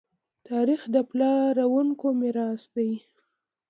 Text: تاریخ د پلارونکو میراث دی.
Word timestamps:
تاریخ 0.47 0.81
د 0.93 0.95
پلارونکو 1.09 2.07
میراث 2.19 2.63
دی. 2.75 2.91